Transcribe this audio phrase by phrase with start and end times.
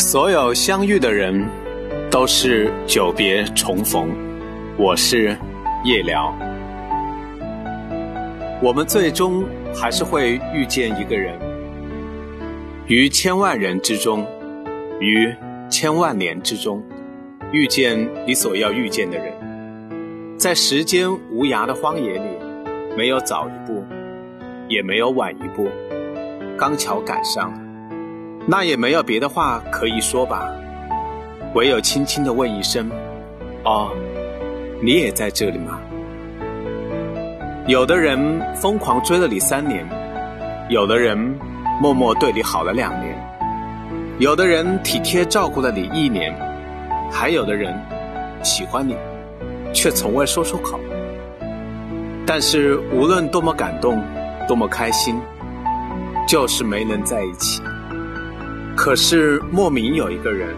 [0.00, 1.46] 所有相遇的人，
[2.10, 4.10] 都是久别重逢。
[4.78, 5.36] 我是
[5.84, 6.34] 夜聊。
[8.62, 9.44] 我们最终
[9.74, 11.38] 还是会遇见一个人，
[12.86, 14.26] 于千万人之中，
[15.00, 15.30] 于
[15.68, 16.82] 千万年之中，
[17.52, 19.34] 遇见你所要遇见的人。
[20.38, 22.38] 在时间无涯的荒野里，
[22.96, 23.84] 没有早一步，
[24.66, 25.68] 也没有晚一步，
[26.56, 27.69] 刚巧赶上了。
[28.46, 30.48] 那也没有别的话可以说吧，
[31.54, 32.90] 唯有轻轻的问一声
[33.64, 33.92] ：“哦，
[34.82, 35.78] 你也在这里吗？”
[37.68, 38.18] 有的人
[38.56, 39.86] 疯狂追了你三年，
[40.68, 41.16] 有的人
[41.80, 43.16] 默默对你好了两年，
[44.18, 46.34] 有的人体贴照顾了你一年，
[47.12, 47.72] 还有的人
[48.42, 48.96] 喜欢你，
[49.72, 50.80] 却从未说出口。
[52.26, 54.02] 但是无论多么感动，
[54.48, 55.20] 多么开心，
[56.26, 57.62] 就是没能在一起。
[58.76, 60.54] 可是莫名有一个人，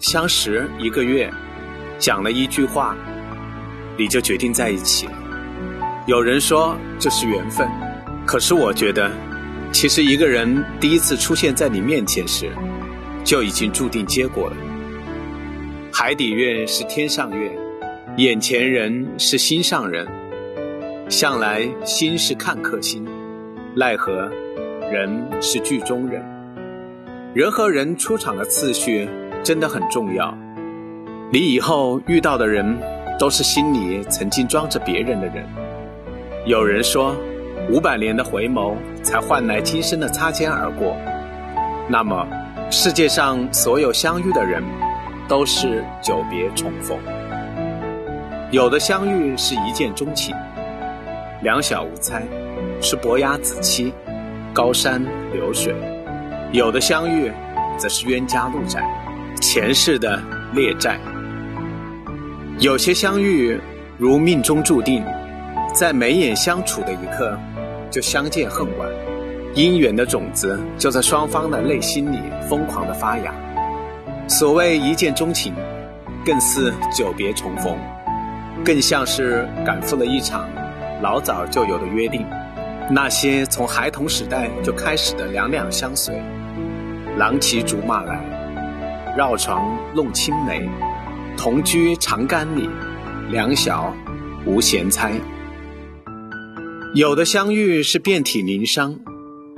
[0.00, 1.30] 相识一个月，
[1.98, 2.96] 讲了一句话，
[3.96, 5.12] 你就决定在一起了。
[6.06, 7.68] 有人说这是缘分，
[8.26, 9.10] 可是我觉得，
[9.72, 12.50] 其实一个人第一次出现在你面前时，
[13.22, 14.56] 就已经注定结果了。
[15.92, 17.50] 海底月是天上月，
[18.16, 20.06] 眼前人是心上人。
[21.08, 23.06] 向来心是看客心，
[23.76, 24.28] 奈何
[24.90, 26.35] 人是剧中人。
[27.36, 29.06] 人和人出场的次序
[29.44, 30.34] 真的很重要。
[31.30, 32.78] 你以后遇到的人，
[33.18, 35.44] 都是心里曾经装着别人的人。
[36.46, 37.14] 有人说，
[37.70, 40.96] 五百年的回眸才换来今生的擦肩而过。
[41.90, 42.26] 那么，
[42.70, 44.64] 世界上所有相遇的人，
[45.28, 46.96] 都是久别重逢。
[48.50, 50.34] 有的相遇是一见钟情，
[51.42, 52.22] 两小无猜，
[52.80, 53.92] 是伯牙子期，
[54.54, 55.74] 高山流水。
[56.52, 57.30] 有的相遇，
[57.76, 58.80] 则是冤家路窄，
[59.40, 60.22] 前世的
[60.54, 60.92] 孽债；
[62.60, 63.58] 有些相遇
[63.98, 65.04] 如命中注定，
[65.74, 67.36] 在眉眼相处的一刻，
[67.90, 68.88] 就相见恨晚，
[69.54, 73.34] 姻缘的种子就在双方的内心里疯狂的发芽。
[74.28, 75.52] 所谓一见钟情，
[76.24, 77.76] 更似久别重逢，
[78.64, 80.48] 更像是赶赴了一场
[81.02, 82.24] 老早就有的约定。
[82.88, 86.22] 那些从孩童时代就开始的两两相随，
[87.18, 88.24] 郎骑竹马来，
[89.16, 90.68] 绕床弄青梅，
[91.36, 92.70] 同居长干里，
[93.28, 93.92] 两小
[94.44, 95.12] 无嫌猜。
[96.94, 99.00] 有的相遇是遍体鳞伤，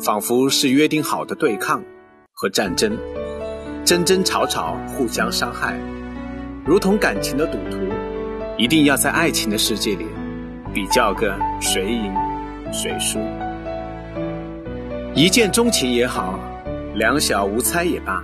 [0.00, 1.82] 仿佛是约定好的对抗
[2.32, 2.96] 和战争，
[3.84, 5.76] 争争吵吵，互相伤害，
[6.64, 7.78] 如同感情的赌徒，
[8.56, 10.06] 一定要在爱情的世界里
[10.72, 12.25] 比较个谁赢。
[12.72, 13.18] 谁输？
[15.14, 16.38] 一见钟情也好，
[16.94, 18.22] 两小无猜也罢，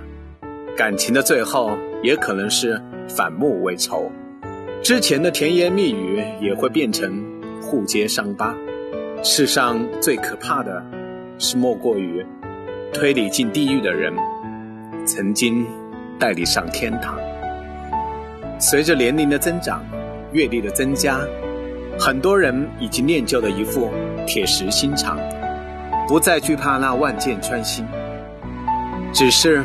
[0.77, 4.11] 感情的最后也可能是反目为仇，
[4.83, 7.23] 之前的甜言蜜语也会变成
[7.61, 8.55] 互揭伤疤。
[9.23, 10.83] 世上最可怕的，
[11.39, 12.25] 是莫过于
[12.93, 14.13] 推你进地狱的人，
[15.05, 15.65] 曾经
[16.19, 17.17] 带你上天堂。
[18.59, 19.83] 随着年龄的增长，
[20.31, 21.19] 阅历的增加。
[21.99, 23.89] 很多人已经练就了一副
[24.25, 25.17] 铁石心肠，
[26.07, 27.85] 不再惧怕那万箭穿心。
[29.13, 29.63] 只是，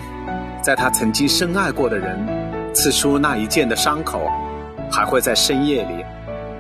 [0.63, 2.19] 在他曾经深爱过的人
[2.75, 4.31] 刺出那一剑的伤口，
[4.91, 6.05] 还会在深夜里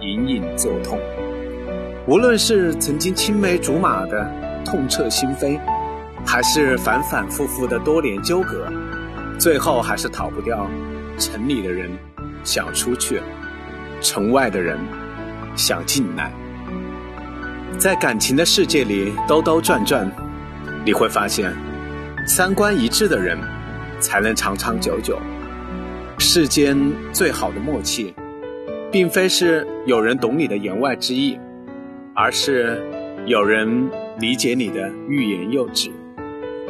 [0.00, 0.98] 隐隐作痛。
[2.06, 4.30] 无论是曾经青梅竹马的
[4.64, 5.58] 痛彻心扉，
[6.24, 8.66] 还是反反复复的多年纠葛，
[9.38, 10.66] 最后还是逃不掉
[11.18, 11.90] 城里的人
[12.44, 13.20] 想出去，
[14.00, 14.78] 城外的人。
[15.56, 16.30] 想进来，
[17.76, 20.10] 在感情的世界里兜兜转转，
[20.84, 21.52] 你会发现，
[22.26, 23.36] 三观一致的人
[24.00, 25.18] 才能长长久久。
[26.18, 26.76] 世间
[27.12, 28.14] 最好的默契，
[28.90, 31.38] 并非是有人懂你的言外之意，
[32.14, 32.82] 而是
[33.26, 35.90] 有人理解你的欲言又止。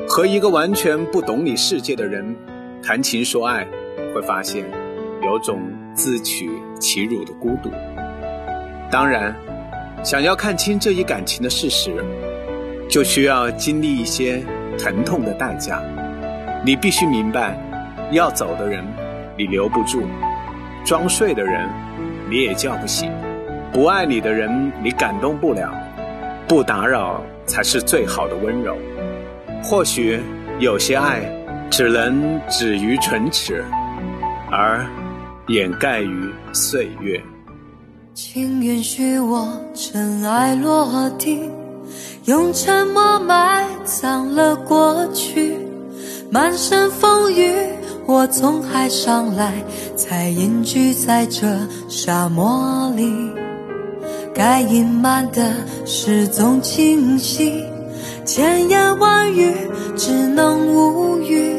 [0.06, 2.37] 和一个完全不懂你世界的人
[2.82, 3.67] 谈情说爱，
[4.14, 4.64] 会发现
[5.22, 5.62] 有种
[5.94, 7.70] 自取其辱的孤独。
[8.90, 9.34] 当然，
[10.04, 11.92] 想要看清这一感情的事实，
[12.88, 14.42] 就需要经历一些
[14.78, 15.82] 疼痛的代价。
[16.64, 17.58] 你必须明白，
[18.12, 18.84] 要走的人
[19.36, 20.02] 你留不住，
[20.84, 21.68] 装睡的人
[22.30, 23.12] 你也叫不醒，
[23.72, 25.72] 不爱你的人你感动不了，
[26.46, 28.76] 不打扰才是最好的温柔。
[29.62, 30.20] 或许
[30.58, 31.20] 有些爱
[31.70, 33.64] 只能止于唇齿，
[34.50, 34.86] 而
[35.48, 37.20] 掩盖于岁月。
[38.20, 41.53] 请允许我尘埃落定，
[42.25, 45.56] 用沉默埋葬了过去。
[46.29, 47.55] 满身风雨
[48.06, 49.53] 我从海上来，
[49.94, 51.47] 才隐居在这
[51.88, 53.15] 沙漠里。
[54.35, 55.53] 该隐瞒的
[55.87, 57.62] 事总清晰，
[58.25, 59.55] 千言万语
[59.97, 61.55] 只能无语。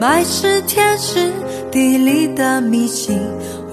[0.00, 1.32] 埋是天时
[1.72, 3.18] 地利的迷信，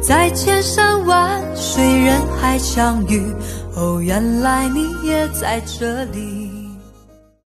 [0.00, 3.22] 在千山万水人海相遇，
[3.76, 6.39] 哦，原来你也在这里。